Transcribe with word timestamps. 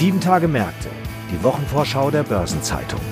Sieben 0.00 0.18
Tage 0.18 0.48
Märkte, 0.48 0.88
die 1.30 1.44
Wochenvorschau 1.44 2.10
der 2.10 2.22
Börsenzeitung. 2.22 3.02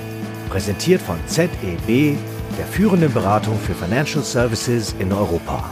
Präsentiert 0.49 0.99
von 0.99 1.17
ZEB, 1.27 2.17
der 2.57 2.65
führenden 2.65 3.13
Beratung 3.13 3.59
für 3.59 3.75
Financial 3.75 4.23
Services 4.23 4.95
in 4.97 5.13
Europa. 5.13 5.69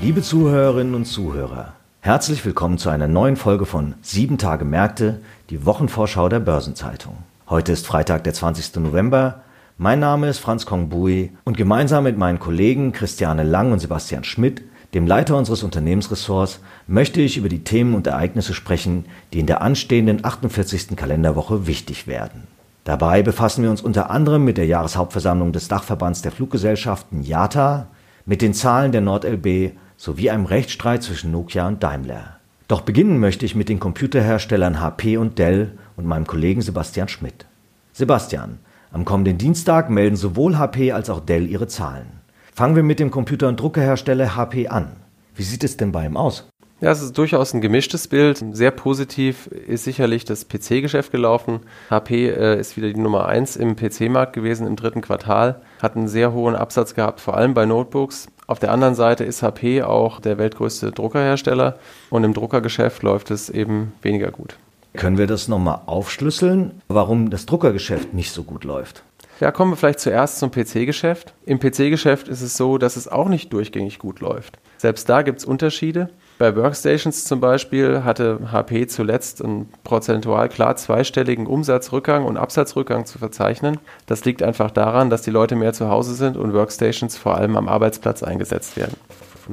Liebe 0.00 0.22
Zuhörerinnen 0.22 0.96
und 0.96 1.04
Zuhörer, 1.04 1.74
herzlich 2.00 2.44
willkommen 2.44 2.78
zu 2.78 2.88
einer 2.88 3.06
neuen 3.06 3.36
Folge 3.36 3.64
von 3.64 3.94
Sieben 4.02 4.38
Tage 4.38 4.64
Märkte, 4.64 5.20
die 5.50 5.64
Wochenvorschau 5.66 6.28
der 6.28 6.40
Börsenzeitung. 6.40 7.18
Heute 7.48 7.70
ist 7.70 7.86
Freitag, 7.86 8.24
der 8.24 8.34
20. 8.34 8.74
November. 8.82 9.42
Mein 9.78 10.00
Name 10.00 10.28
ist 10.28 10.40
Franz 10.40 10.66
Kongbui 10.66 11.30
und 11.44 11.58
gemeinsam 11.58 12.02
mit 12.02 12.18
meinen 12.18 12.40
Kollegen 12.40 12.90
Christiane 12.90 13.44
Lang 13.44 13.70
und 13.70 13.78
Sebastian 13.78 14.24
Schmidt 14.24 14.62
dem 14.94 15.06
Leiter 15.06 15.36
unseres 15.36 15.62
Unternehmensressorts, 15.62 16.60
möchte 16.86 17.20
ich 17.20 17.36
über 17.36 17.48
die 17.48 17.64
Themen 17.64 17.94
und 17.94 18.06
Ereignisse 18.06 18.54
sprechen, 18.54 19.04
die 19.32 19.40
in 19.40 19.46
der 19.46 19.62
anstehenden 19.62 20.24
48. 20.24 20.96
Kalenderwoche 20.96 21.66
wichtig 21.66 22.06
werden. 22.06 22.48
Dabei 22.84 23.22
befassen 23.22 23.62
wir 23.62 23.70
uns 23.70 23.82
unter 23.82 24.10
anderem 24.10 24.44
mit 24.44 24.56
der 24.56 24.66
Jahreshauptversammlung 24.66 25.52
des 25.52 25.68
Dachverbands 25.68 26.22
der 26.22 26.32
Fluggesellschaften 26.32 27.22
IATA, 27.22 27.86
mit 28.26 28.42
den 28.42 28.54
Zahlen 28.54 28.92
der 28.92 29.00
NordLB 29.00 29.72
sowie 29.96 30.30
einem 30.30 30.46
Rechtsstreit 30.46 31.02
zwischen 31.02 31.30
Nokia 31.30 31.68
und 31.68 31.82
Daimler. 31.82 32.36
Doch 32.68 32.80
beginnen 32.82 33.18
möchte 33.18 33.44
ich 33.44 33.54
mit 33.54 33.68
den 33.68 33.80
Computerherstellern 33.80 34.80
HP 34.80 35.16
und 35.16 35.38
Dell 35.38 35.72
und 35.96 36.06
meinem 36.06 36.26
Kollegen 36.26 36.62
Sebastian 36.62 37.08
Schmidt. 37.08 37.46
Sebastian, 37.92 38.58
am 38.92 39.04
kommenden 39.04 39.38
Dienstag 39.38 39.90
melden 39.90 40.16
sowohl 40.16 40.56
HP 40.56 40.92
als 40.92 41.10
auch 41.10 41.20
Dell 41.20 41.48
ihre 41.48 41.66
Zahlen. 41.66 42.19
Fangen 42.60 42.76
wir 42.76 42.82
mit 42.82 43.00
dem 43.00 43.10
Computer- 43.10 43.48
und 43.48 43.58
Druckerhersteller 43.58 44.36
HP 44.36 44.68
an. 44.68 44.96
Wie 45.34 45.44
sieht 45.44 45.64
es 45.64 45.78
denn 45.78 45.92
bei 45.92 46.04
ihm 46.04 46.18
aus? 46.18 46.46
Ja, 46.82 46.90
es 46.90 47.00
ist 47.00 47.16
durchaus 47.16 47.54
ein 47.54 47.62
gemischtes 47.62 48.06
Bild. 48.06 48.44
Sehr 48.52 48.70
positiv 48.70 49.46
ist 49.46 49.84
sicherlich 49.84 50.26
das 50.26 50.46
PC-Geschäft 50.46 51.10
gelaufen. 51.10 51.60
HP 51.88 52.28
äh, 52.28 52.60
ist 52.60 52.76
wieder 52.76 52.92
die 52.92 53.00
Nummer 53.00 53.24
1 53.24 53.56
im 53.56 53.76
PC-Markt 53.76 54.34
gewesen 54.34 54.66
im 54.66 54.76
dritten 54.76 55.00
Quartal, 55.00 55.62
hat 55.80 55.96
einen 55.96 56.06
sehr 56.06 56.34
hohen 56.34 56.54
Absatz 56.54 56.94
gehabt, 56.94 57.20
vor 57.20 57.34
allem 57.34 57.54
bei 57.54 57.64
Notebooks. 57.64 58.28
Auf 58.46 58.58
der 58.58 58.72
anderen 58.72 58.94
Seite 58.94 59.24
ist 59.24 59.42
HP 59.42 59.82
auch 59.82 60.20
der 60.20 60.36
weltgrößte 60.36 60.92
Druckerhersteller 60.92 61.78
und 62.10 62.24
im 62.24 62.34
Druckergeschäft 62.34 63.02
läuft 63.02 63.30
es 63.30 63.48
eben 63.48 63.94
weniger 64.02 64.30
gut. 64.30 64.58
Können 64.92 65.16
wir 65.16 65.26
das 65.26 65.48
nochmal 65.48 65.80
aufschlüsseln, 65.86 66.82
warum 66.88 67.30
das 67.30 67.46
Druckergeschäft 67.46 68.12
nicht 68.12 68.32
so 68.32 68.42
gut 68.42 68.64
läuft? 68.64 69.02
Ja, 69.40 69.50
kommen 69.50 69.72
wir 69.72 69.76
vielleicht 69.76 70.00
zuerst 70.00 70.38
zum 70.38 70.50
PC-Geschäft. 70.50 71.32
Im 71.46 71.58
PC-Geschäft 71.58 72.28
ist 72.28 72.42
es 72.42 72.58
so, 72.58 72.76
dass 72.76 72.96
es 72.96 73.08
auch 73.08 73.26
nicht 73.26 73.50
durchgängig 73.54 73.98
gut 73.98 74.20
läuft. 74.20 74.58
Selbst 74.76 75.08
da 75.08 75.22
gibt 75.22 75.38
es 75.38 75.46
Unterschiede. 75.46 76.10
Bei 76.38 76.54
Workstations 76.54 77.24
zum 77.24 77.40
Beispiel 77.40 78.04
hatte 78.04 78.52
HP 78.52 78.86
zuletzt 78.86 79.42
einen 79.42 79.70
prozentual 79.82 80.50
klar 80.50 80.76
zweistelligen 80.76 81.46
Umsatzrückgang 81.46 82.26
und 82.26 82.36
Absatzrückgang 82.36 83.06
zu 83.06 83.18
verzeichnen. 83.18 83.78
Das 84.04 84.26
liegt 84.26 84.42
einfach 84.42 84.70
daran, 84.70 85.08
dass 85.08 85.22
die 85.22 85.30
Leute 85.30 85.56
mehr 85.56 85.72
zu 85.72 85.88
Hause 85.88 86.14
sind 86.14 86.36
und 86.36 86.52
Workstations 86.52 87.16
vor 87.16 87.36
allem 87.36 87.56
am 87.56 87.68
Arbeitsplatz 87.68 88.22
eingesetzt 88.22 88.76
werden. 88.76 88.96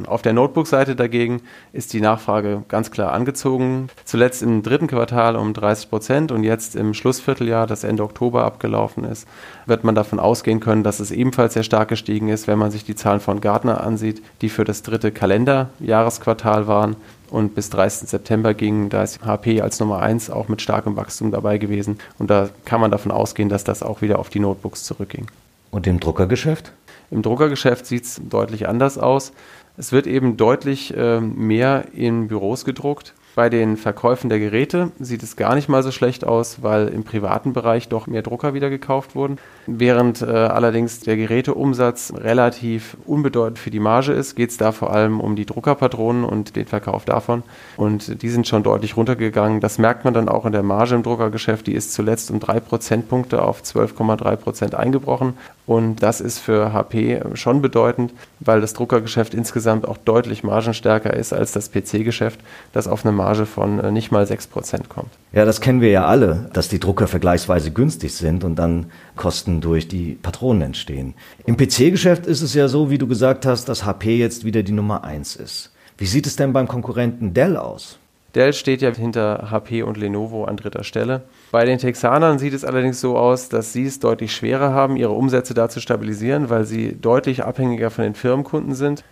Auf 0.05 0.21
der 0.21 0.33
Notebook-Seite 0.33 0.95
dagegen 0.95 1.41
ist 1.73 1.93
die 1.93 2.01
Nachfrage 2.01 2.63
ganz 2.67 2.91
klar 2.91 3.13
angezogen. 3.13 3.89
Zuletzt 4.05 4.43
im 4.43 4.63
dritten 4.63 4.87
Quartal 4.87 5.35
um 5.35 5.53
30 5.53 5.89
Prozent 5.89 6.31
und 6.31 6.43
jetzt 6.43 6.75
im 6.75 6.93
Schlussvierteljahr, 6.93 7.67
das 7.67 7.83
Ende 7.83 8.03
Oktober 8.03 8.43
abgelaufen 8.43 9.03
ist, 9.03 9.27
wird 9.65 9.83
man 9.83 9.95
davon 9.95 10.19
ausgehen 10.19 10.59
können, 10.59 10.83
dass 10.83 10.99
es 10.99 11.11
ebenfalls 11.11 11.53
sehr 11.53 11.63
stark 11.63 11.89
gestiegen 11.89 12.29
ist, 12.29 12.47
wenn 12.47 12.59
man 12.59 12.71
sich 12.71 12.85
die 12.85 12.95
Zahlen 12.95 13.19
von 13.19 13.41
Gartner 13.41 13.81
ansieht, 13.81 14.21
die 14.41 14.49
für 14.49 14.63
das 14.63 14.83
dritte 14.83 15.11
Kalenderjahresquartal 15.11 16.67
waren 16.67 16.95
und 17.29 17.55
bis 17.55 17.69
30. 17.69 18.09
September 18.09 18.53
gingen. 18.53 18.89
Da 18.89 19.03
ist 19.03 19.25
HP 19.25 19.61
als 19.61 19.79
Nummer 19.79 19.99
1 19.99 20.29
auch 20.29 20.47
mit 20.47 20.61
starkem 20.61 20.95
Wachstum 20.95 21.31
dabei 21.31 21.57
gewesen 21.57 21.99
und 22.19 22.29
da 22.29 22.49
kann 22.65 22.81
man 22.81 22.91
davon 22.91 23.11
ausgehen, 23.11 23.49
dass 23.49 23.63
das 23.63 23.83
auch 23.83 24.01
wieder 24.01 24.19
auf 24.19 24.29
die 24.29 24.39
Notebooks 24.39 24.83
zurückging. 24.83 25.27
Und 25.71 25.87
im 25.87 25.99
Druckergeschäft? 25.99 26.71
Im 27.11 27.21
Druckergeschäft 27.21 27.85
sieht 27.85 28.05
es 28.05 28.21
deutlich 28.23 28.67
anders 28.67 28.97
aus. 28.97 29.31
Es 29.77 29.91
wird 29.91 30.07
eben 30.07 30.37
deutlich 30.37 30.95
äh, 30.97 31.21
mehr 31.21 31.85
in 31.93 32.27
Büros 32.27 32.65
gedruckt. 32.65 33.13
Bei 33.37 33.49
den 33.49 33.77
Verkäufen 33.77 34.31
der 34.31 34.39
Geräte 34.39 34.91
sieht 34.99 35.21
es 35.21 35.35
gar 35.35 35.53
nicht 35.53 35.69
mal 35.69 35.83
so 35.83 35.91
schlecht 35.91 36.25
aus, 36.25 36.63
weil 36.63 36.87
im 36.87 37.03
privaten 37.03 37.53
Bereich 37.53 37.87
doch 37.87 38.07
mehr 38.07 38.23
Drucker 38.23 38.55
wieder 38.55 38.71
gekauft 38.71 39.13
wurden. 39.13 39.37
Während 39.67 40.23
äh, 40.23 40.25
allerdings 40.25 41.01
der 41.01 41.17
Geräteumsatz 41.17 42.13
relativ 42.17 42.97
unbedeutend 43.05 43.59
für 43.59 43.69
die 43.69 43.79
Marge 43.79 44.13
ist, 44.13 44.33
geht 44.33 44.49
es 44.49 44.57
da 44.57 44.71
vor 44.71 44.91
allem 44.91 45.19
um 45.19 45.35
die 45.35 45.45
Druckerpatronen 45.45 46.23
und 46.23 46.55
den 46.55 46.65
Verkauf 46.65 47.05
davon. 47.05 47.43
Und 47.75 48.23
die 48.23 48.29
sind 48.29 48.47
schon 48.47 48.63
deutlich 48.63 48.97
runtergegangen. 48.97 49.61
Das 49.61 49.77
merkt 49.77 50.03
man 50.03 50.15
dann 50.15 50.29
auch 50.29 50.47
in 50.47 50.51
der 50.51 50.63
Marge 50.63 50.95
im 50.95 51.03
Druckergeschäft. 51.03 51.67
Die 51.67 51.75
ist 51.75 51.93
zuletzt 51.93 52.31
um 52.31 52.39
drei 52.39 52.59
Prozentpunkte 52.59 53.43
auf 53.43 53.61
12,3 53.61 54.35
Prozent 54.37 54.73
eingebrochen. 54.73 55.35
Und 55.67 56.01
das 56.01 56.21
ist 56.21 56.39
für 56.39 56.71
HP 56.71 57.21
schon 57.33 57.61
bedeutend, 57.61 58.13
weil 58.39 58.61
das 58.61 58.73
Druckergeschäft 58.73 59.33
insgesamt 59.33 59.85
auch 59.85 59.97
deutlich 59.97 60.41
margenstärker 60.41 61.13
ist 61.13 61.33
als 61.33 61.51
das 61.51 61.71
PC-Geschäft, 61.71 62.39
das 62.71 62.87
auf 62.87 63.05
eine 63.05 63.11
Marge 63.11 63.45
von 63.45 63.79
äh, 63.79 63.91
nicht 63.91 64.09
mal 64.09 64.23
6% 64.23 64.87
kommt. 64.87 65.09
Ja, 65.33 65.43
das 65.43 65.59
kennen 65.59 65.81
wir 65.81 65.89
ja 65.89 66.05
alle, 66.05 66.49
dass 66.53 66.69
die 66.69 66.79
Drucker 66.79 67.07
vergleichsweise 67.07 67.71
günstig 67.71 68.13
sind 68.13 68.45
und 68.45 68.55
dann 68.55 68.85
Kosten 69.17 69.59
durch 69.59 69.89
die 69.89 70.13
Patronen 70.13 70.61
entstehen. 70.61 71.15
Im 71.45 71.57
PC-Geschäft 71.57 72.27
ist 72.27 72.41
es 72.41 72.53
ja 72.53 72.69
so, 72.69 72.89
wie 72.89 72.97
du 72.97 73.05
gesagt 73.05 73.45
hast, 73.45 73.67
dass 73.67 73.85
HP 73.85 74.15
jetzt 74.15 74.45
wieder 74.45 74.63
die 74.63 74.71
Nummer 74.71 75.03
1 75.03 75.35
ist. 75.35 75.73
Wie 75.97 76.05
sieht 76.05 76.27
es 76.27 76.37
denn 76.37 76.53
beim 76.53 76.69
Konkurrenten 76.69 77.33
Dell 77.33 77.57
aus? 77.57 77.99
Dell 78.35 78.53
steht 78.53 78.81
ja 78.81 78.93
hinter 78.93 79.49
HP 79.51 79.83
und 79.83 79.97
Lenovo 79.97 80.45
an 80.45 80.55
dritter 80.55 80.85
Stelle. 80.85 81.23
Bei 81.49 81.63
den 81.63 81.77
Texanern 81.77 82.39
sieht 82.39 82.53
es 82.53 82.65
allerdings 82.65 82.99
so 82.99 83.17
aus, 83.17 83.47
dass 83.47 83.71
sie 83.71 83.85
es 83.85 83.99
deutlich 83.99 84.35
schwerer 84.35 84.73
haben, 84.73 84.97
ihre 84.97 85.13
Umsätze 85.13 85.53
da 85.53 85.69
zu 85.69 85.79
stabilisieren, 85.79 86.49
weil 86.49 86.65
sie 86.65 86.97
deutlich 86.99 87.45
abhängiger 87.45 87.89
von 87.89 88.03
den 88.03 88.15
Firmenkunden 88.15 88.75
sind. 88.75 89.03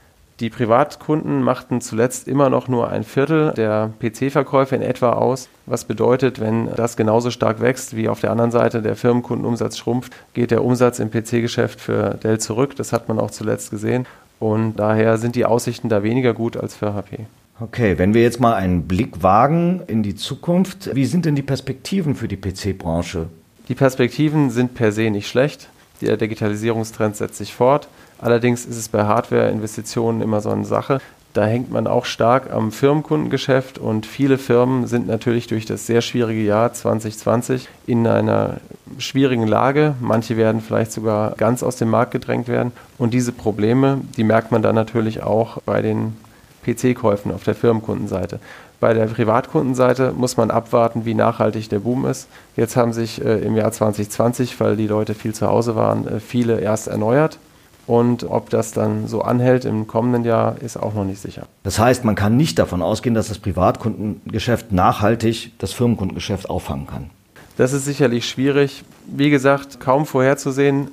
Die 0.41 0.49
Privatkunden 0.49 1.41
machten 1.41 1.79
zuletzt 1.79 2.27
immer 2.27 2.49
noch 2.49 2.67
nur 2.67 2.89
ein 2.89 3.05
Viertel 3.05 3.53
der 3.53 3.93
PC-Verkäufe 4.01 4.75
in 4.75 4.81
etwa 4.81 5.13
aus, 5.13 5.47
was 5.65 5.85
bedeutet, 5.85 6.41
wenn 6.41 6.69
das 6.75 6.97
genauso 6.97 7.31
stark 7.31 7.61
wächst 7.61 7.95
wie 7.95 8.09
auf 8.09 8.19
der 8.19 8.31
anderen 8.31 8.51
Seite 8.51 8.81
der 8.81 8.97
Firmenkundenumsatz 8.97 9.77
schrumpft, 9.77 10.11
geht 10.33 10.51
der 10.51 10.65
Umsatz 10.65 10.99
im 10.99 11.09
PC-Geschäft 11.09 11.79
für 11.79 12.15
Dell 12.15 12.37
zurück. 12.37 12.75
Das 12.75 12.91
hat 12.91 13.07
man 13.07 13.17
auch 13.17 13.31
zuletzt 13.31 13.71
gesehen. 13.71 14.07
Und 14.41 14.75
daher 14.75 15.17
sind 15.17 15.37
die 15.37 15.45
Aussichten 15.45 15.87
da 15.87 16.03
weniger 16.03 16.33
gut 16.33 16.57
als 16.57 16.75
für 16.75 16.93
HP. 16.93 17.27
Okay, 17.57 17.97
wenn 17.97 18.13
wir 18.13 18.21
jetzt 18.21 18.41
mal 18.41 18.53
einen 18.53 18.85
Blick 18.85 19.23
wagen 19.23 19.81
in 19.87 20.03
die 20.03 20.15
Zukunft, 20.15 20.93
wie 20.93 21.05
sind 21.05 21.23
denn 21.23 21.35
die 21.35 21.41
Perspektiven 21.41 22.13
für 22.13 22.27
die 22.27 22.35
PC-Branche? 22.35 23.27
Die 23.69 23.75
Perspektiven 23.75 24.49
sind 24.49 24.73
per 24.73 24.91
se 24.91 25.09
nicht 25.09 25.29
schlecht. 25.29 25.69
Der 26.01 26.17
Digitalisierungstrend 26.17 27.15
setzt 27.15 27.37
sich 27.37 27.53
fort. 27.53 27.87
Allerdings 28.19 28.65
ist 28.65 28.75
es 28.75 28.89
bei 28.89 29.05
Hardware-Investitionen 29.05 30.21
immer 30.21 30.41
so 30.41 30.49
eine 30.49 30.65
Sache. 30.65 30.99
Da 31.31 31.45
hängt 31.45 31.71
man 31.71 31.87
auch 31.87 32.03
stark 32.03 32.51
am 32.51 32.73
Firmenkundengeschäft 32.73 33.77
und 33.77 34.05
viele 34.05 34.37
Firmen 34.37 34.87
sind 34.87 35.07
natürlich 35.07 35.47
durch 35.47 35.65
das 35.65 35.87
sehr 35.87 36.01
schwierige 36.01 36.41
Jahr 36.41 36.73
2020 36.73 37.69
in 37.87 38.05
einer 38.05 38.57
schwierigen 38.97 39.47
Lage. 39.47 39.95
Manche 40.01 40.35
werden 40.35 40.59
vielleicht 40.59 40.91
sogar 40.91 41.35
ganz 41.35 41.63
aus 41.63 41.77
dem 41.77 41.89
Markt 41.89 42.11
gedrängt 42.11 42.49
werden. 42.49 42.73
Und 42.97 43.13
diese 43.13 43.31
Probleme, 43.31 44.01
die 44.17 44.25
merkt 44.25 44.51
man 44.51 44.61
dann 44.61 44.75
natürlich 44.75 45.23
auch 45.23 45.61
bei 45.61 45.81
den 45.81 46.17
PC-Käufen 46.65 47.31
auf 47.31 47.43
der 47.43 47.55
Firmenkundenseite. 47.55 48.39
Bei 48.79 48.93
der 48.93 49.05
Privatkundenseite 49.05 50.13
muss 50.15 50.37
man 50.37 50.51
abwarten, 50.51 51.05
wie 51.05 51.13
nachhaltig 51.13 51.69
der 51.69 51.79
Boom 51.79 52.05
ist. 52.05 52.27
Jetzt 52.55 52.75
haben 52.75 52.93
sich 52.93 53.23
äh, 53.23 53.39
im 53.39 53.55
Jahr 53.55 53.71
2020, 53.71 54.59
weil 54.59 54.75
die 54.75 54.87
Leute 54.87 55.13
viel 55.13 55.33
zu 55.33 55.47
Hause 55.47 55.75
waren, 55.75 56.07
äh, 56.07 56.19
viele 56.19 56.59
erst 56.59 56.87
erneuert. 56.87 57.39
Und 57.87 58.23
ob 58.23 58.49
das 58.49 58.71
dann 58.71 59.07
so 59.07 59.21
anhält 59.21 59.63
im 59.63 59.85
kommenden 59.85 60.23
Jahr, 60.23 60.61
ist 60.61 60.75
auch 60.75 60.95
noch 60.95 61.05
nicht 61.05 61.21
sicher. 61.21 61.43
Das 61.63 61.77
heißt, 61.77 62.03
man 62.03 62.15
kann 62.15 62.35
nicht 62.35 62.57
davon 62.57 62.81
ausgehen, 62.81 63.13
dass 63.13 63.27
das 63.27 63.37
Privatkundengeschäft 63.37 64.71
nachhaltig 64.71 65.51
das 65.59 65.71
Firmenkundengeschäft 65.71 66.49
auffangen 66.49 66.87
kann. 66.87 67.09
Das 67.57 67.73
ist 67.73 67.85
sicherlich 67.85 68.27
schwierig. 68.27 68.83
Wie 69.05 69.29
gesagt, 69.29 69.79
kaum 69.79 70.05
vorherzusehen. 70.05 70.89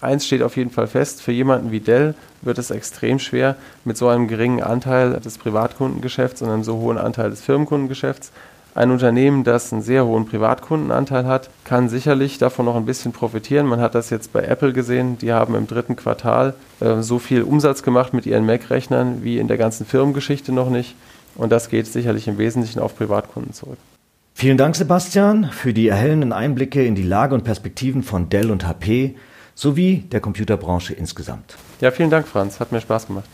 Eins 0.00 0.26
steht 0.26 0.42
auf 0.42 0.56
jeden 0.56 0.70
Fall 0.70 0.86
fest, 0.86 1.22
für 1.22 1.32
jemanden 1.32 1.70
wie 1.72 1.80
Dell 1.80 2.14
wird 2.42 2.58
es 2.58 2.70
extrem 2.70 3.18
schwer, 3.18 3.56
mit 3.84 3.96
so 3.96 4.08
einem 4.08 4.28
geringen 4.28 4.62
Anteil 4.62 5.18
des 5.20 5.38
Privatkundengeschäfts 5.38 6.42
und 6.42 6.50
einem 6.50 6.64
so 6.64 6.76
hohen 6.76 6.98
Anteil 6.98 7.30
des 7.30 7.40
Firmenkundengeschäfts. 7.40 8.30
Ein 8.74 8.90
Unternehmen, 8.90 9.42
das 9.42 9.72
einen 9.72 9.80
sehr 9.80 10.04
hohen 10.04 10.26
Privatkundenanteil 10.26 11.24
hat, 11.24 11.48
kann 11.64 11.88
sicherlich 11.88 12.36
davon 12.36 12.66
noch 12.66 12.76
ein 12.76 12.84
bisschen 12.84 13.12
profitieren. 13.12 13.66
Man 13.66 13.80
hat 13.80 13.94
das 13.94 14.10
jetzt 14.10 14.34
bei 14.34 14.42
Apple 14.42 14.74
gesehen. 14.74 15.16
Die 15.16 15.32
haben 15.32 15.54
im 15.54 15.66
dritten 15.66 15.96
Quartal 15.96 16.52
äh, 16.80 17.00
so 17.00 17.18
viel 17.18 17.42
Umsatz 17.42 17.82
gemacht 17.82 18.12
mit 18.12 18.26
ihren 18.26 18.44
Mac-Rechnern 18.44 19.24
wie 19.24 19.38
in 19.38 19.48
der 19.48 19.56
ganzen 19.56 19.86
Firmengeschichte 19.86 20.52
noch 20.52 20.68
nicht. 20.68 20.94
Und 21.36 21.52
das 21.52 21.70
geht 21.70 21.86
sicherlich 21.86 22.28
im 22.28 22.36
Wesentlichen 22.36 22.80
auf 22.80 22.94
Privatkunden 22.94 23.54
zurück. 23.54 23.78
Vielen 24.34 24.58
Dank, 24.58 24.76
Sebastian, 24.76 25.48
für 25.50 25.72
die 25.72 25.88
erhellenden 25.88 26.34
Einblicke 26.34 26.84
in 26.84 26.94
die 26.94 27.02
Lage 27.02 27.34
und 27.34 27.44
Perspektiven 27.44 28.02
von 28.02 28.28
Dell 28.28 28.50
und 28.50 28.66
HP 28.66 29.14
sowie 29.56 30.04
der 30.12 30.20
Computerbranche 30.20 30.94
insgesamt. 30.94 31.56
Ja, 31.80 31.90
vielen 31.90 32.10
Dank, 32.10 32.28
Franz. 32.28 32.60
Hat 32.60 32.70
mir 32.70 32.80
Spaß 32.80 33.08
gemacht. 33.08 33.28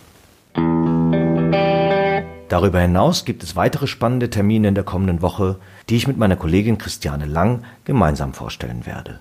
Darüber 2.49 2.81
hinaus 2.81 3.25
gibt 3.25 3.43
es 3.43 3.57
weitere 3.57 3.87
spannende 3.87 4.31
Termine 4.31 4.69
in 4.69 4.75
der 4.75 4.85
kommenden 4.85 5.21
Woche, 5.21 5.57
die 5.89 5.97
ich 5.97 6.07
mit 6.07 6.17
meiner 6.19 6.37
Kollegin 6.37 6.79
Christiane 6.79 7.27
Lang 7.27 7.65
gemeinsam 7.85 8.35
vorstellen 8.35 8.87
werde. 8.87 9.21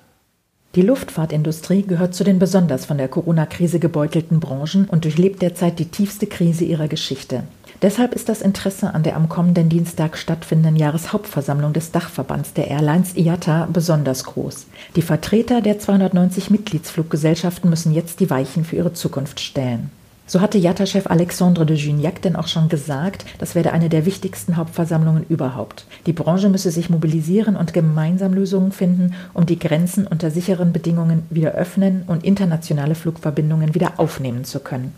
Die 0.75 0.81
Luftfahrtindustrie 0.81 1.83
gehört 1.83 2.13
zu 2.13 2.23
den 2.23 2.39
besonders 2.39 2.85
von 2.85 2.97
der 2.97 3.09
Corona-Krise 3.09 3.79
gebeutelten 3.79 4.39
Branchen 4.39 4.85
und 4.85 5.03
durchlebt 5.03 5.41
derzeit 5.41 5.79
die 5.79 5.89
tiefste 5.89 6.27
Krise 6.27 6.63
ihrer 6.63 6.87
Geschichte. 6.87 7.43
Deshalb 7.81 8.13
ist 8.13 8.29
das 8.29 8.43
Interesse 8.43 8.93
an 8.93 9.01
der 9.01 9.15
am 9.15 9.27
kommenden 9.27 9.67
Dienstag 9.67 10.15
stattfindenden 10.15 10.75
Jahreshauptversammlung 10.75 11.73
des 11.73 11.91
Dachverbands 11.91 12.53
der 12.53 12.67
Airlines 12.67 13.17
IATA 13.17 13.67
besonders 13.73 14.23
groß. 14.23 14.67
Die 14.95 15.01
Vertreter 15.01 15.61
der 15.61 15.79
290 15.79 16.51
Mitgliedsfluggesellschaften 16.51 17.71
müssen 17.71 17.91
jetzt 17.91 18.19
die 18.19 18.29
Weichen 18.29 18.65
für 18.65 18.75
ihre 18.75 18.93
Zukunft 18.93 19.39
stellen. 19.39 19.89
So 20.27 20.41
hatte 20.41 20.59
IATA-Chef 20.59 21.07
Alexandre 21.07 21.65
de 21.65 21.75
Juniac 21.75 22.21
denn 22.21 22.35
auch 22.35 22.47
schon 22.47 22.69
gesagt, 22.69 23.25
das 23.39 23.55
werde 23.55 23.73
eine 23.73 23.89
der 23.89 24.05
wichtigsten 24.05 24.57
Hauptversammlungen 24.57 25.25
überhaupt. 25.27 25.85
Die 26.05 26.13
Branche 26.13 26.49
müsse 26.49 26.69
sich 26.69 26.91
mobilisieren 26.91 27.55
und 27.55 27.73
gemeinsam 27.73 28.33
Lösungen 28.33 28.71
finden, 28.71 29.15
um 29.33 29.47
die 29.47 29.57
Grenzen 29.57 30.05
unter 30.05 30.29
sicheren 30.29 30.71
Bedingungen 30.71 31.23
wieder 31.31 31.53
öffnen 31.53 32.03
und 32.05 32.23
internationale 32.23 32.93
Flugverbindungen 32.93 33.73
wieder 33.73 33.93
aufnehmen 33.97 34.45
zu 34.45 34.59
können. 34.59 34.93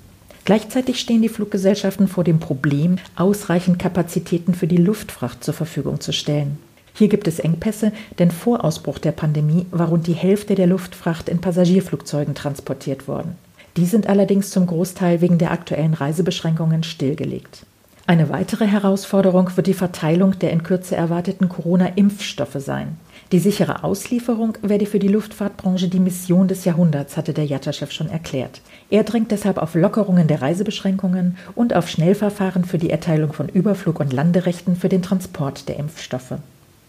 Gleichzeitig 0.45 1.00
stehen 1.00 1.22
die 1.22 1.30
Fluggesellschaften 1.30 2.07
vor 2.07 2.24
dem 2.24 2.40
Problem, 2.40 2.98
ausreichend 3.16 3.80
Kapazitäten 3.80 4.54
für 4.54 4.68
die 4.68 4.78
Luftfracht 4.78 5.44
zur 5.44 5.54
Verfügung 5.54 6.01
zu 6.01 6.12
stellen. 6.12 6.57
Hier 6.94 7.07
gibt 7.07 7.28
es 7.28 7.40
Engpässe, 7.40 7.92
denn 8.19 8.30
vor 8.30 8.63
Ausbruch 8.63 9.00
der 9.00 9.13
Pandemie 9.13 9.66
war 9.72 9.88
rund 9.88 10.06
die 10.06 10.13
Hälfte 10.13 10.56
der 10.56 10.68
Luftfracht 10.68 11.30
in 11.30 11.40
Passagierflugzeugen 11.40 12.36
transportiert 12.36 13.07
worden. 13.07 13.36
Die 13.78 13.86
sind 13.86 14.07
allerdings 14.07 14.51
zum 14.51 14.68
Großteil 14.68 15.22
wegen 15.22 15.40
der 15.40 15.51
aktuellen 15.51 15.95
Reisebeschränkungen 15.95 16.84
stillgelegt. 16.84 17.66
Eine 18.06 18.30
weitere 18.30 18.68
Herausforderung 18.68 19.50
wird 19.56 19.66
die 19.66 19.74
Verteilung 19.74 20.38
der 20.38 20.51
in 20.51 20.62
Kürze 20.62 20.96
erwarteten 20.96 21.48
Corona-Impfstoffe 21.48 22.57
sein. 22.57 22.98
Die 23.31 23.40
sichere 23.40 23.84
Auslieferung 23.84 24.58
werde 24.62 24.86
für 24.86 25.00
die 25.00 25.08
Luftfahrtbranche 25.08 25.88
die 25.88 26.00
Mission 26.00 26.48
des 26.48 26.66
Jahrhunderts, 26.66 27.18
hatte 27.18 27.34
der 27.34 27.46
Jatta-Chef 27.46 27.92
schon 27.92 28.10
erklärt. 28.10 28.62
Er 28.90 29.04
drängt 29.04 29.31
deshalb 29.31 29.58
auf 29.58 29.74
Lockerungen 29.74 30.28
der 30.28 30.42
Reisebeschränkungen 30.42 31.38
und 31.56 31.74
auf 31.74 31.90
Schnellverfahren 31.90 32.66
für 32.66 32.78
die 32.78 32.92
Erteilung 32.92 33.34
von 33.34 33.48
Überflug- 33.48 34.00
und 34.00 34.14
Landerechten 34.14 34.75
für 34.75 34.90
den 34.90 35.02
Transport 35.02 35.68
der 35.68 35.78
Impfstoffe. 35.78 36.36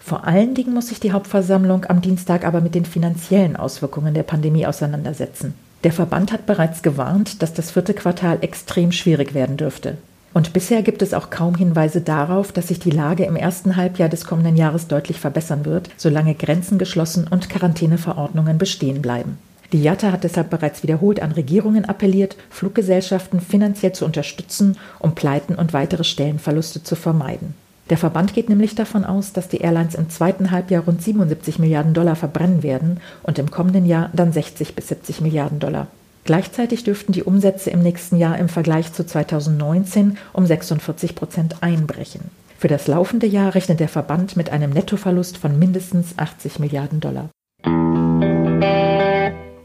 Vor 0.01 0.25
allen 0.25 0.55
Dingen 0.55 0.75
muss 0.75 0.89
sich 0.89 1.01
die 1.01 1.13
Hauptversammlung 1.13 1.87
am 1.87 2.03
Dienstag 2.03 2.45
aber 2.45 2.61
mit 2.61 2.75
den 2.75 2.85
finanziellen 2.85 3.57
Auswirkungen 3.57 4.13
der 4.13 4.23
Pandemie 4.23 4.67
auseinandersetzen. 4.67 5.55
Der 5.83 5.93
Verband 5.93 6.31
hat 6.31 6.45
bereits 6.45 6.83
gewarnt, 6.83 7.41
dass 7.43 7.55
das 7.55 7.71
vierte 7.71 7.95
Quartal 7.95 8.39
extrem 8.43 8.93
schwierig 8.93 9.33
werden 9.33 9.57
dürfte. 9.57 9.97
Und 10.35 10.53
bisher 10.53 10.83
gibt 10.83 11.01
es 11.01 11.15
auch 11.15 11.31
kaum 11.31 11.55
Hinweise 11.55 12.01
darauf, 12.01 12.51
dass 12.51 12.69
sich 12.69 12.81
die 12.81 12.91
Lage 12.91 13.25
im 13.25 13.37
ersten 13.37 13.77
Halbjahr 13.77 14.09
des 14.09 14.25
kommenden 14.25 14.57
Jahres 14.57 14.89
deutlich 14.89 15.21
verbessern 15.21 15.65
wird, 15.65 15.91
solange 15.97 16.35
Grenzen 16.35 16.77
geschlossen 16.77 17.29
und 17.31 17.49
Quarantäneverordnungen 17.49 18.59
bestehen 18.59 19.01
bleiben. 19.01 19.39
Die 19.73 19.81
JATA 19.81 20.11
hat 20.11 20.25
deshalb 20.25 20.51
bereits 20.51 20.83
wiederholt 20.83 21.23
an 21.23 21.33
Regierungen 21.33 21.85
appelliert, 21.85 22.37
Fluggesellschaften 22.51 23.41
finanziell 23.41 23.93
zu 23.93 24.05
unterstützen, 24.05 24.77
um 24.99 25.15
Pleiten 25.15 25.55
und 25.55 25.73
weitere 25.73 26.05
Stellenverluste 26.05 26.83
zu 26.83 26.97
vermeiden. 26.97 27.55
Der 27.91 27.99
Verband 27.99 28.35
geht 28.35 28.49
nämlich 28.49 28.75
davon 28.75 29.05
aus, 29.05 29.33
dass 29.33 29.49
die 29.49 29.59
Airlines 29.59 29.95
im 29.95 30.11
zweiten 30.11 30.51
Halbjahr 30.51 30.85
rund 30.85 31.01
77 31.03 31.61
Milliarden 31.61 31.95
Dollar 31.95 32.17
verbrennen 32.17 32.65
werden 32.65 32.99
und 33.23 33.39
im 33.39 33.51
kommenden 33.51 33.87
Jahr 33.87 34.11
dann 34.13 34.33
60 34.33 34.75
bis 34.75 34.89
70 34.89 35.21
Milliarden 35.21 35.61
Dollar. 35.61 35.87
Gleichzeitig 36.25 36.85
dürften 36.85 37.12
die 37.12 37.23
Umsätze 37.23 37.71
im 37.71 37.81
nächsten 37.81 38.17
Jahr 38.17 38.38
im 38.38 38.49
Vergleich 38.49 38.93
zu 38.93 39.05
2019 39.05 40.17
um 40.32 40.47
46 40.47 41.15
Prozent 41.15 41.62
einbrechen. 41.62 42.31
Für 42.59 42.69
das 42.69 42.87
laufende 42.87 43.26
Jahr 43.26 43.55
rechnet 43.55 43.79
der 43.79 43.88
Verband 43.88 44.35
mit 44.37 44.49
einem 44.49 44.71
Nettoverlust 44.71 45.37
von 45.37 45.59
mindestens 45.59 46.19
80 46.19 46.59
Milliarden 46.61 47.00
Dollar. 47.00 47.29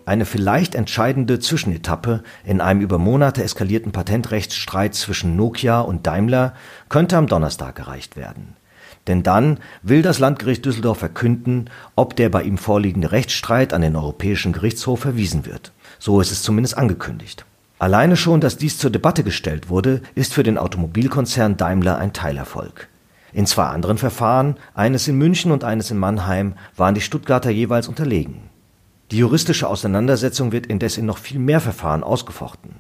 Eine 0.06 0.26
vielleicht 0.26 0.76
entscheidende 0.76 1.40
Zwischenetappe 1.40 2.24
in 2.44 2.60
einem 2.60 2.82
über 2.82 2.98
Monate 2.98 3.42
eskalierten 3.42 3.94
Patentrechtsstreit 3.94 4.96
zwischen 4.96 5.38
Nokia 5.38 5.80
und 5.80 6.08
Daimler 6.08 6.56
könnte 6.90 7.16
am 7.16 7.28
Donnerstag 7.28 7.80
erreicht 7.80 8.18
werden. 8.18 8.58
Denn 9.08 9.24
dann 9.24 9.60
will 9.82 10.02
das 10.02 10.20
Landgericht 10.20 10.66
Düsseldorf 10.66 10.98
verkünden, 10.98 11.70
ob 11.96 12.16
der 12.16 12.30
bei 12.30 12.44
ihm 12.44 12.58
vorliegende 12.58 13.12
Rechtsstreit 13.12 13.74
an 13.74 13.82
den 13.82 13.96
Europäischen 13.96 14.52
Gerichtshof 14.52 15.00
verwiesen 15.00 15.46
wird. 15.46 15.72
So 16.00 16.20
ist 16.22 16.32
es 16.32 16.42
zumindest 16.42 16.78
angekündigt. 16.78 17.46
Alleine 17.78 18.18
schon, 18.18 18.42
dass 18.42 18.58
dies 18.58 18.78
zur 18.78 18.90
Debatte 18.90 19.24
gestellt 19.24 19.70
wurde, 19.70 20.02
ist 20.16 20.34
für 20.34 20.44
den 20.44 20.58
Automobilkonzern 20.58 21.58
Daimler 21.58 21.98
ein 21.98 22.14
Teilerfolg. 22.14 22.88
In 23.32 23.46
zwei 23.46 23.66
anderen 23.66 23.98
Verfahren, 23.98 24.56
eines 24.74 25.08
in 25.08 25.18
München 25.18 25.52
und 25.52 25.64
eines 25.64 25.92
in 25.92 25.98
Mannheim, 25.98 26.56
waren 26.76 26.96
die 26.96 27.02
Stuttgarter 27.02 27.52
jeweils 27.52 27.88
unterlegen. 27.88 28.50
Die 29.12 29.18
juristische 29.18 29.68
Auseinandersetzung 29.68 30.52
wird 30.52 30.68
indes 30.68 30.98
in 30.98 31.06
noch 31.06 31.18
viel 31.18 31.40
mehr 31.40 31.62
Verfahren 31.62 32.04
ausgefochten. 32.04 32.76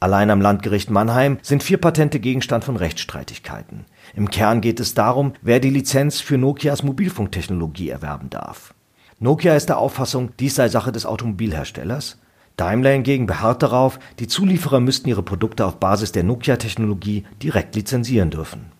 Allein 0.00 0.30
am 0.30 0.40
Landgericht 0.40 0.90
Mannheim 0.90 1.38
sind 1.42 1.62
vier 1.62 1.78
Patente 1.78 2.20
Gegenstand 2.20 2.64
von 2.64 2.76
Rechtsstreitigkeiten. 2.76 3.84
Im 4.14 4.30
Kern 4.30 4.60
geht 4.60 4.78
es 4.78 4.94
darum, 4.94 5.32
wer 5.42 5.58
die 5.58 5.70
Lizenz 5.70 6.20
für 6.20 6.38
Nokias 6.38 6.84
Mobilfunktechnologie 6.84 7.88
erwerben 7.88 8.30
darf. 8.30 8.74
Nokia 9.18 9.56
ist 9.56 9.68
der 9.68 9.78
Auffassung, 9.78 10.30
dies 10.38 10.54
sei 10.54 10.68
Sache 10.68 10.92
des 10.92 11.04
Automobilherstellers. 11.04 12.18
Daimler 12.58 12.90
hingegen 12.90 13.26
beharrt 13.26 13.62
darauf, 13.62 13.98
die 14.18 14.26
Zulieferer 14.26 14.80
müssten 14.80 15.08
ihre 15.08 15.22
Produkte 15.22 15.64
auf 15.64 15.76
Basis 15.76 16.12
der 16.12 16.24
Nokia-Technologie 16.24 17.24
direkt 17.42 17.74
lizenzieren 17.74 18.28
dürfen 18.28 18.78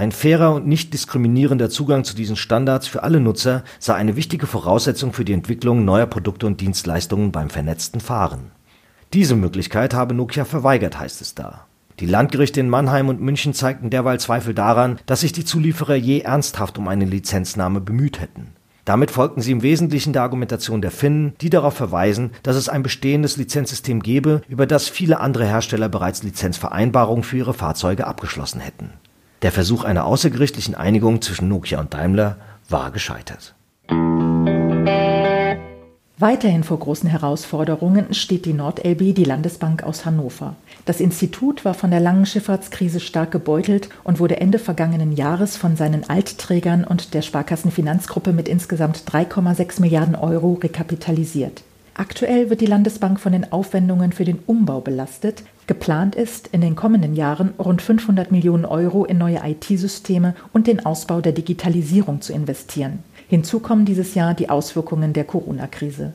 ein 0.00 0.12
fairer 0.12 0.54
und 0.54 0.66
nicht 0.66 0.94
diskriminierender 0.94 1.68
Zugang 1.68 2.04
zu 2.04 2.16
diesen 2.16 2.34
Standards 2.34 2.86
für 2.86 3.02
alle 3.02 3.20
Nutzer 3.20 3.64
sei 3.78 3.94
eine 3.94 4.16
wichtige 4.16 4.46
Voraussetzung 4.46 5.12
für 5.12 5.26
die 5.26 5.34
Entwicklung 5.34 5.84
neuer 5.84 6.06
Produkte 6.06 6.46
und 6.46 6.60
Dienstleistungen 6.60 7.32
beim 7.32 7.50
vernetzten 7.50 8.00
Fahren. 8.00 8.50
Diese 9.12 9.36
Möglichkeit 9.36 9.92
habe 9.92 10.14
Nokia 10.14 10.46
verweigert, 10.46 10.98
heißt 10.98 11.20
es 11.20 11.34
da. 11.34 11.66
Die 11.98 12.06
Landgerichte 12.06 12.60
in 12.60 12.70
Mannheim 12.70 13.10
und 13.10 13.20
München 13.20 13.52
zeigten 13.52 13.90
derweil 13.90 14.18
Zweifel 14.18 14.54
daran, 14.54 14.98
dass 15.04 15.20
sich 15.20 15.32
die 15.32 15.44
Zulieferer 15.44 15.96
je 15.96 16.20
ernsthaft 16.20 16.78
um 16.78 16.88
eine 16.88 17.04
Lizenznahme 17.04 17.82
bemüht 17.82 18.20
hätten. 18.20 18.54
Damit 18.90 19.12
folgten 19.12 19.40
sie 19.40 19.52
im 19.52 19.62
Wesentlichen 19.62 20.12
der 20.12 20.22
Argumentation 20.22 20.82
der 20.82 20.90
Finnen, 20.90 21.34
die 21.40 21.48
darauf 21.48 21.74
verweisen, 21.74 22.32
dass 22.42 22.56
es 22.56 22.68
ein 22.68 22.82
bestehendes 22.82 23.36
Lizenzsystem 23.36 24.02
gebe, 24.02 24.42
über 24.48 24.66
das 24.66 24.88
viele 24.88 25.20
andere 25.20 25.46
Hersteller 25.46 25.88
bereits 25.88 26.24
Lizenzvereinbarungen 26.24 27.22
für 27.22 27.36
ihre 27.36 27.54
Fahrzeuge 27.54 28.08
abgeschlossen 28.08 28.58
hätten. 28.60 28.94
Der 29.42 29.52
Versuch 29.52 29.84
einer 29.84 30.06
außergerichtlichen 30.06 30.74
Einigung 30.74 31.22
zwischen 31.22 31.46
Nokia 31.46 31.78
und 31.78 31.94
Daimler 31.94 32.38
war 32.68 32.90
gescheitert. 32.90 33.54
Weiterhin 36.20 36.64
vor 36.64 36.78
großen 36.78 37.08
Herausforderungen 37.08 38.12
steht 38.12 38.44
die 38.44 38.52
NordLB, 38.52 39.14
die 39.14 39.24
Landesbank 39.24 39.84
aus 39.84 40.04
Hannover. 40.04 40.54
Das 40.84 41.00
Institut 41.00 41.64
war 41.64 41.72
von 41.72 41.90
der 41.90 42.00
langen 42.00 42.26
Schifffahrtskrise 42.26 43.00
stark 43.00 43.30
gebeutelt 43.30 43.88
und 44.04 44.20
wurde 44.20 44.38
Ende 44.38 44.58
vergangenen 44.58 45.12
Jahres 45.12 45.56
von 45.56 45.76
seinen 45.76 46.10
Altträgern 46.10 46.84
und 46.84 47.14
der 47.14 47.22
Sparkassenfinanzgruppe 47.22 48.34
mit 48.34 48.48
insgesamt 48.48 48.98
3,6 49.10 49.80
Milliarden 49.80 50.14
Euro 50.14 50.60
rekapitalisiert. 50.62 51.62
Aktuell 51.94 52.50
wird 52.50 52.60
die 52.60 52.66
Landesbank 52.66 53.18
von 53.18 53.32
den 53.32 53.50
Aufwendungen 53.50 54.12
für 54.12 54.26
den 54.26 54.40
Umbau 54.46 54.82
belastet. 54.82 55.42
Geplant 55.66 56.16
ist, 56.16 56.48
in 56.48 56.60
den 56.60 56.76
kommenden 56.76 57.16
Jahren 57.16 57.54
rund 57.58 57.80
500 57.80 58.30
Millionen 58.30 58.66
Euro 58.66 59.06
in 59.06 59.16
neue 59.16 59.40
IT-Systeme 59.42 60.34
und 60.52 60.66
den 60.66 60.84
Ausbau 60.84 61.22
der 61.22 61.32
Digitalisierung 61.32 62.20
zu 62.20 62.34
investieren. 62.34 62.98
Hinzu 63.30 63.60
kommen 63.60 63.84
dieses 63.84 64.16
Jahr 64.16 64.34
die 64.34 64.50
Auswirkungen 64.50 65.12
der 65.12 65.22
Corona-Krise. 65.22 66.12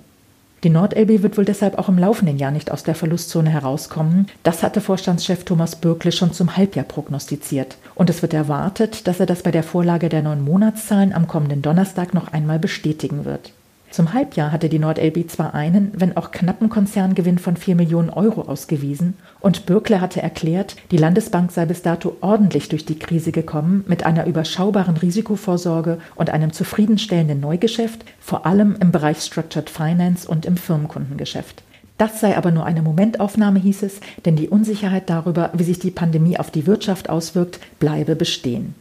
Die 0.65 0.69
NordLB 0.69 1.23
wird 1.23 1.37
wohl 1.37 1.45
deshalb 1.45 1.79
auch 1.79 1.87
im 1.87 1.97
laufenden 1.97 2.37
Jahr 2.37 2.51
nicht 2.51 2.71
aus 2.71 2.83
der 2.83 2.93
Verlustzone 2.93 3.49
herauskommen. 3.49 4.27
Das 4.43 4.63
hatte 4.63 4.81
Vorstandschef 4.81 5.45
Thomas 5.45 5.77
Bürkle 5.77 6.11
schon 6.11 6.33
zum 6.33 6.57
Halbjahr 6.57 6.83
prognostiziert. 6.83 7.77
Und 7.95 8.09
es 8.09 8.21
wird 8.21 8.33
erwartet, 8.33 9.07
dass 9.07 9.21
er 9.21 9.27
das 9.27 9.43
bei 9.43 9.51
der 9.51 9.63
Vorlage 9.63 10.09
der 10.09 10.23
neuen 10.23 10.43
Monatszahlen 10.43 11.13
am 11.13 11.25
kommenden 11.25 11.61
Donnerstag 11.61 12.13
noch 12.13 12.33
einmal 12.33 12.59
bestätigen 12.59 13.23
wird. 13.23 13.53
Zum 13.91 14.13
Halbjahr 14.13 14.51
hatte 14.51 14.67
die 14.67 14.79
NordLB 14.79 15.29
zwar 15.29 15.53
einen, 15.53 15.91
wenn 15.95 16.17
auch 16.17 16.31
knappen 16.31 16.69
Konzerngewinn 16.69 17.37
von 17.37 17.55
4 17.55 17.75
Millionen 17.75 18.09
Euro 18.09 18.41
ausgewiesen 18.41 19.13
und 19.39 19.65
Bürkle 19.65 20.01
hatte 20.01 20.21
erklärt, 20.21 20.75
die 20.91 20.97
Landesbank 20.97 21.51
sei 21.51 21.65
bis 21.65 21.81
dato 21.81 22.17
ordentlich 22.19 22.67
durch 22.67 22.85
die 22.85 22.99
Krise 22.99 23.31
gekommen 23.31 23.85
mit 23.87 24.05
einer 24.05 24.25
überschaubaren 24.25 24.97
Risikovorsorge 24.97 25.99
und 26.15 26.29
einem 26.29 26.51
zufriedenstellenden 26.51 27.39
Neugeschäft, 27.39 28.03
vor 28.19 28.45
allem 28.45 28.75
im 28.81 28.91
Bereich 28.91 29.21
Structured 29.21 29.69
Finance 29.69 30.27
und 30.27 30.45
im 30.45 30.57
Firmenkundengeschäft. 30.57 31.63
Das 31.97 32.19
sei 32.19 32.35
aber 32.35 32.51
nur 32.51 32.65
eine 32.65 32.81
Momentaufnahme, 32.81 33.59
hieß 33.59 33.83
es, 33.83 34.01
denn 34.25 34.35
die 34.35 34.49
Unsicherheit 34.49 35.09
darüber, 35.09 35.51
wie 35.53 35.63
sich 35.63 35.79
die 35.79 35.91
Pandemie 35.91 36.37
auf 36.37 36.51
die 36.51 36.67
Wirtschaft 36.67 37.09
auswirkt, 37.09 37.59
bleibe 37.79 38.17
bestehen. 38.17 38.75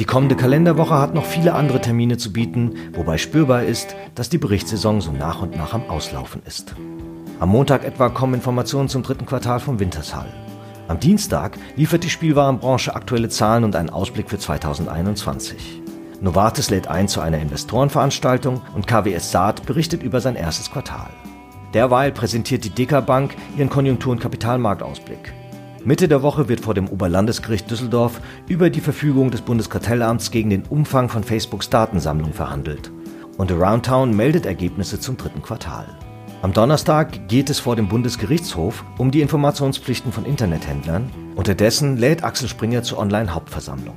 Die 0.00 0.06
kommende 0.06 0.34
Kalenderwoche 0.34 0.98
hat 0.98 1.12
noch 1.12 1.26
viele 1.26 1.52
andere 1.52 1.78
Termine 1.78 2.16
zu 2.16 2.32
bieten, 2.32 2.72
wobei 2.94 3.18
spürbar 3.18 3.64
ist, 3.64 3.94
dass 4.14 4.30
die 4.30 4.38
Berichtssaison 4.38 5.02
so 5.02 5.12
nach 5.12 5.42
und 5.42 5.54
nach 5.54 5.74
am 5.74 5.90
Auslaufen 5.90 6.40
ist. 6.46 6.74
Am 7.38 7.50
Montag 7.50 7.84
etwa 7.84 8.08
kommen 8.08 8.32
Informationen 8.32 8.88
zum 8.88 9.02
dritten 9.02 9.26
Quartal 9.26 9.60
vom 9.60 9.78
Wintershall. 9.78 10.32
Am 10.88 10.98
Dienstag 10.98 11.58
liefert 11.76 12.02
die 12.02 12.08
Spielwarenbranche 12.08 12.96
aktuelle 12.96 13.28
Zahlen 13.28 13.62
und 13.62 13.76
einen 13.76 13.90
Ausblick 13.90 14.30
für 14.30 14.38
2021. 14.38 15.82
Novartis 16.22 16.70
lädt 16.70 16.88
ein 16.88 17.06
zu 17.06 17.20
einer 17.20 17.38
Investorenveranstaltung 17.38 18.62
und 18.74 18.86
KWS 18.86 19.30
Saat 19.30 19.66
berichtet 19.66 20.02
über 20.02 20.22
sein 20.22 20.34
erstes 20.34 20.70
Quartal. 20.70 21.10
Derweil 21.74 22.10
präsentiert 22.10 22.64
die 22.64 22.70
DK 22.70 23.04
Bank 23.04 23.34
ihren 23.58 23.68
Konjunktur- 23.68 24.12
und 24.12 24.20
Kapitalmarktausblick. 24.20 25.34
Mitte 25.82 26.08
der 26.08 26.22
Woche 26.22 26.48
wird 26.48 26.60
vor 26.60 26.74
dem 26.74 26.88
Oberlandesgericht 26.88 27.70
Düsseldorf 27.70 28.20
über 28.48 28.68
die 28.68 28.82
Verfügung 28.82 29.30
des 29.30 29.40
Bundeskartellamts 29.40 30.30
gegen 30.30 30.50
den 30.50 30.64
Umfang 30.64 31.08
von 31.08 31.24
Facebooks 31.24 31.70
Datensammlung 31.70 32.34
verhandelt. 32.34 32.90
Und 33.38 33.50
Aroundtown 33.50 34.14
meldet 34.14 34.44
Ergebnisse 34.44 35.00
zum 35.00 35.16
dritten 35.16 35.40
Quartal. 35.40 35.86
Am 36.42 36.52
Donnerstag 36.52 37.28
geht 37.28 37.48
es 37.48 37.60
vor 37.60 37.76
dem 37.76 37.88
Bundesgerichtshof 37.88 38.84
um 38.98 39.10
die 39.10 39.22
Informationspflichten 39.22 40.12
von 40.12 40.26
Internethändlern. 40.26 41.10
Unterdessen 41.34 41.96
lädt 41.96 42.24
Axel 42.24 42.48
Springer 42.48 42.82
zur 42.82 42.98
Online-Hauptversammlung. 42.98 43.94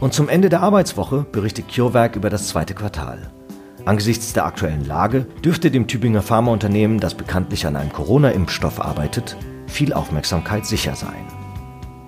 Und 0.00 0.14
zum 0.14 0.30
Ende 0.30 0.48
der 0.48 0.62
Arbeitswoche 0.62 1.26
berichtet 1.30 1.66
CureVac 1.74 2.16
über 2.16 2.30
das 2.30 2.48
zweite 2.48 2.72
Quartal. 2.72 3.30
Angesichts 3.84 4.32
der 4.32 4.46
aktuellen 4.46 4.86
Lage 4.86 5.26
dürfte 5.44 5.70
dem 5.70 5.86
Tübinger 5.86 6.22
Pharmaunternehmen, 6.22 6.98
das 6.98 7.14
bekanntlich 7.14 7.66
an 7.66 7.76
einem 7.76 7.92
Corona-Impfstoff 7.92 8.80
arbeitet, 8.80 9.36
viel 9.70 9.92
Aufmerksamkeit 9.92 10.66
sicher 10.66 10.96
sein. 10.96 11.24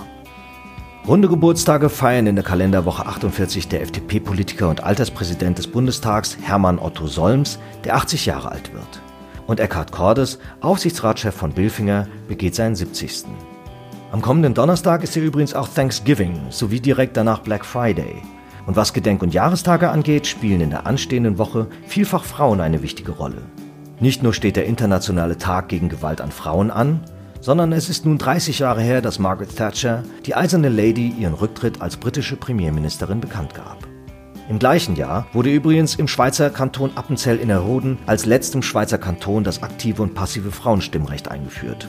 Runde 1.06 1.28
Geburtstage 1.28 1.90
feiern 1.90 2.28
in 2.28 2.36
der 2.36 2.46
Kalenderwoche 2.46 3.06
48 3.06 3.68
der 3.68 3.82
FDP-Politiker 3.82 4.70
und 4.70 4.84
Alterspräsident 4.84 5.58
des 5.58 5.68
Bundestags 5.68 6.38
Hermann 6.42 6.80
Otto 6.80 7.08
Solms, 7.08 7.60
der 7.84 7.96
80 7.96 8.28
Jahre 8.28 8.52
alt 8.52 8.72
wird. 8.72 9.03
Und 9.48 9.60
Eckhard 9.60 9.92
Cordes, 9.92 10.40
Aufsichtsratschef 10.62 11.36
von 11.36 11.52
Bilfinger, 11.52 12.08
begeht 12.28 12.56
seinen 12.56 12.76
70. 12.76 13.26
Am 14.12 14.22
kommenden 14.22 14.54
Donnerstag 14.54 15.04
ist 15.04 15.16
ja 15.16 15.22
übrigens 15.22 15.54
auch 15.54 15.68
Thanksgiving 15.68 16.40
sowie 16.50 16.80
direkt 16.80 17.18
danach 17.18 17.40
Black 17.40 17.66
Friday. 17.66 18.22
Und 18.66 18.76
was 18.76 18.94
Gedenk- 18.94 19.22
und 19.22 19.34
Jahrestage 19.34 19.90
angeht, 19.90 20.28
spielen 20.28 20.62
in 20.62 20.70
der 20.70 20.86
anstehenden 20.88 21.38
Woche 21.38 21.68
vielfach 21.88 22.24
Frauen 22.24 22.62
eine 22.62 22.82
wichtige 22.82 23.12
Rolle. 23.12 23.42
Nicht 24.00 24.24
nur 24.24 24.34
steht 24.34 24.56
der 24.56 24.66
internationale 24.66 25.38
Tag 25.38 25.68
gegen 25.68 25.90
Gewalt 25.90 26.22
an 26.22 26.32
Frauen 26.32 26.72
an, 26.72 27.02
sondern 27.42 27.74
es 27.74 27.90
ist 27.90 28.06
nun 28.06 28.18
30 28.18 28.60
Jahre 28.60 28.82
her, 28.82 29.02
dass 29.02 29.20
Margaret 29.20 29.56
Thatcher, 29.56 30.04
die 30.26 30.36
eiserne 30.36 30.70
Lady, 30.70 31.10
ihren 31.10 31.34
Rücktritt 31.34 31.82
als 31.82 31.98
britische 31.98 32.38
Premierministerin 32.38 33.20
bekannt 33.20 33.54
gab. 33.54 33.83
Im 34.50 34.60
gleichen 34.60 34.98
Jahr 34.98 35.28
wurde 35.32 35.50
übrigens 35.50 35.96
im 35.96 36.10
Schweizer 36.10 36.50
Kanton 36.50 36.92
Appenzell 36.96 37.38
Innerrhoden 37.38 37.98
als 38.06 38.26
letztem 38.26 38.62
Schweizer 38.62 38.98
Kanton 38.98 39.46
das 39.46 39.64
aktive 39.64 40.02
und 40.02 40.16
passive 40.16 40.52
Frauenstimmrecht 40.52 41.32
eingeführt. 41.32 41.88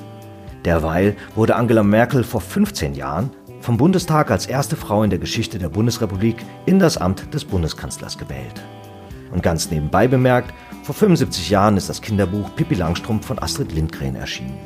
Derweil 0.65 1.17
wurde 1.35 1.57
Angela 1.57 1.83
Merkel 1.83 2.23
vor 2.23 2.41
15 2.41 2.95
Jahren 2.95 3.31
vom 3.61 3.77
Bundestag 3.77 4.31
als 4.31 4.47
erste 4.47 4.77
Frau 4.77 5.03
in 5.03 5.11
der 5.11 5.19
Geschichte 5.19 5.59
der 5.59 5.69
Bundesrepublik 5.69 6.37
in 6.65 6.79
das 6.79 6.97
Amt 6.97 7.35
des 7.35 7.45
Bundeskanzlers 7.45 8.19
gewählt. 8.19 8.63
Und 9.33 9.43
ganz 9.43 9.73
nebenbei 9.73 10.07
bemerkt, 10.07 10.55
vor 10.85 10.95
75 10.95 11.51
Jahren 11.51 11.77
ist 11.77 11.89
das 11.89 12.03
Kinderbuch 12.03 12.55
Pippi 12.55 12.77
Langstrumpf 12.77 13.27
von 13.27 13.41
Astrid 13.41 13.73
Lindgren 13.73 14.15
erschienen. 14.15 14.59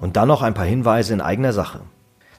Und 0.00 0.16
dann 0.16 0.28
noch 0.28 0.40
ein 0.40 0.54
paar 0.54 0.64
Hinweise 0.64 1.12
in 1.12 1.20
eigener 1.20 1.52
Sache. 1.52 1.80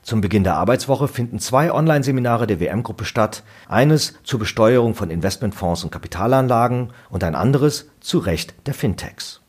Zum 0.10 0.22
Beginn 0.22 0.44
der 0.44 0.56
Arbeitswoche 0.56 1.08
finden 1.08 1.38
zwei 1.38 1.72
Online-Seminare 1.72 2.48
der 2.48 2.60
WM-Gruppe 2.60 3.06
statt, 3.06 3.44
eines 3.68 4.16
zur 4.24 4.40
Besteuerung 4.40 4.96
von 4.96 5.12
Investmentfonds 5.12 5.84
und 5.84 5.92
Kapitalanlagen 5.92 6.94
und 7.12 7.24
ein 7.24 7.36
anderes 7.36 7.92
zu 8.00 8.18
Recht 8.18 8.56
der 8.66 8.74
Fintechs. 8.74 9.42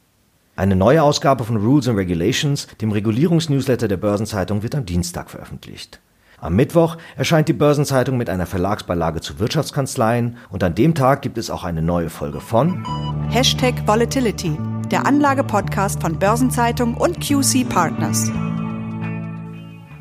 Eine 0.57 0.77
neue 0.77 1.03
Ausgabe 1.03 1.45
von 1.45 1.57
Rules 1.57 1.89
and 1.89 1.97
Regulations, 1.97 2.67
dem 2.79 2.93
Regulierungsnewsletter 2.93 3.89
der 3.89 3.97
Börsenzeitung, 3.97 4.63
wird 4.63 4.75
am 4.75 4.85
Dienstag 4.85 5.31
veröffentlicht. 5.31 5.99
Am 6.39 6.57
Mittwoch 6.57 6.99
erscheint 7.17 7.49
die 7.49 7.55
Börsenzeitung 7.55 8.19
mit 8.19 8.29
einer 8.29 8.45
Verlagsbeilage 8.45 9.23
zu 9.23 9.39
Wirtschaftskanzleien 9.39 10.37
und 10.51 10.63
an 10.63 10.75
dem 10.75 10.95
Tag 10.95 11.23
gibt 11.23 11.39
es 11.39 11.49
auch 11.49 11.65
eine 11.65 11.81
neue 11.81 12.11
Folge 12.11 12.43
von 12.43 12.85
Hashtag 13.31 13.89
Volatility, 13.89 14.59
der 14.91 15.07
Anlage-Podcast 15.07 16.03
von 16.03 16.19
Börsenzeitung 16.19 16.99
und 16.99 17.19
QC 17.19 17.67
Partners. 17.67 18.31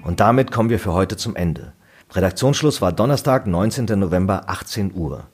Und 0.10 0.20
damit 0.20 0.52
kommen 0.52 0.72
wir 0.72 0.80
für 0.80 0.94
heute 0.94 1.18
zum 1.18 1.36
Ende. 1.36 1.74
Redaktionsschluss 2.14 2.82
war 2.82 2.92
Donnerstag, 2.92 3.46
19. 3.46 3.86
November, 4.00 4.50
18 4.50 4.96
Uhr. 4.96 5.28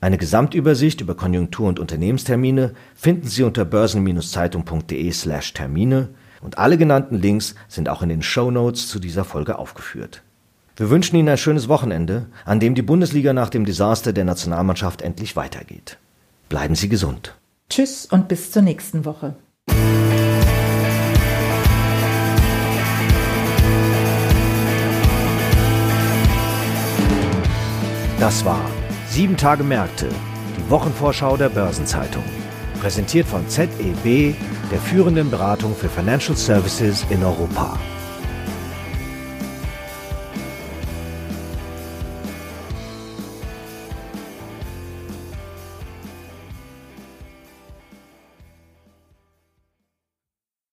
Eine 0.00 0.16
Gesamtübersicht 0.16 1.02
über 1.02 1.14
Konjunktur- 1.14 1.68
und 1.68 1.78
Unternehmenstermine 1.78 2.72
finden 2.94 3.28
Sie 3.28 3.42
unter 3.42 3.66
börsen-zeitung.de/termine 3.66 6.08
und 6.40 6.56
alle 6.56 6.78
genannten 6.78 7.16
Links 7.16 7.54
sind 7.68 7.90
auch 7.90 8.00
in 8.00 8.08
den 8.08 8.22
Show 8.22 8.50
Notes 8.50 8.88
zu 8.88 8.98
dieser 8.98 9.26
Folge 9.26 9.58
aufgeführt. 9.58 10.22
Wir 10.76 10.88
wünschen 10.88 11.16
Ihnen 11.16 11.28
ein 11.28 11.36
schönes 11.36 11.68
Wochenende, 11.68 12.24
an 12.46 12.60
dem 12.60 12.74
die 12.74 12.80
Bundesliga 12.80 13.34
nach 13.34 13.50
dem 13.50 13.66
Desaster 13.66 14.14
der 14.14 14.24
Nationalmannschaft 14.24 15.02
endlich 15.02 15.36
weitergeht. 15.36 15.98
Bleiben 16.48 16.76
Sie 16.76 16.88
gesund. 16.88 17.34
Tschüss 17.68 18.06
und 18.06 18.28
bis 18.28 18.52
zur 18.52 18.62
nächsten 18.62 19.04
Woche. 19.04 19.36
Das 28.20 28.44
war 28.44 28.60
Sieben 29.14 29.36
Tage 29.36 29.62
Märkte, 29.62 30.08
die 30.56 30.70
Wochenvorschau 30.70 31.36
der 31.36 31.48
Börsenzeitung. 31.48 32.24
Präsentiert 32.80 33.28
von 33.28 33.48
ZEB, 33.48 34.34
der 34.72 34.78
führenden 34.80 35.30
Beratung 35.30 35.72
für 35.74 35.88
Financial 35.88 36.36
Services 36.36 37.06
in 37.10 37.22
Europa. 37.22 37.78